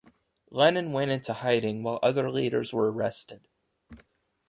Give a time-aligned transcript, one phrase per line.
[0.49, 3.47] Lenin went into hiding, while other leaders were arrested.